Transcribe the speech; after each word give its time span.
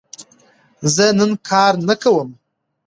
زه 0.95 1.05
نن 1.17 1.31
کار 1.47 1.73
نه 1.87 1.95
کوم. 2.01 2.29